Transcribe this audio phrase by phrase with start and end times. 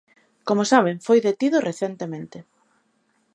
[0.47, 2.37] Como saben, foi detido recentemente.